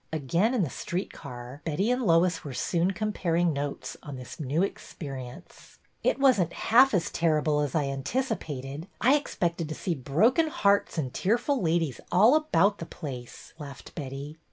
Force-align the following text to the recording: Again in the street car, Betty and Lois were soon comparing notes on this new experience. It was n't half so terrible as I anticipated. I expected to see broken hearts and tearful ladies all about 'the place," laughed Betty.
Again 0.11 0.55
in 0.55 0.63
the 0.63 0.69
street 0.71 1.13
car, 1.13 1.61
Betty 1.63 1.91
and 1.91 2.01
Lois 2.01 2.43
were 2.43 2.55
soon 2.55 2.89
comparing 2.89 3.53
notes 3.53 3.95
on 4.01 4.15
this 4.15 4.39
new 4.39 4.63
experience. 4.63 5.77
It 6.03 6.17
was 6.19 6.41
n't 6.41 6.53
half 6.53 6.89
so 6.89 6.99
terrible 7.13 7.59
as 7.59 7.75
I 7.75 7.83
anticipated. 7.83 8.87
I 8.99 9.13
expected 9.15 9.69
to 9.69 9.75
see 9.75 9.93
broken 9.93 10.47
hearts 10.47 10.97
and 10.97 11.13
tearful 11.13 11.61
ladies 11.61 12.01
all 12.11 12.33
about 12.35 12.79
'the 12.79 12.87
place," 12.87 13.53
laughed 13.59 13.93
Betty. 13.93 14.39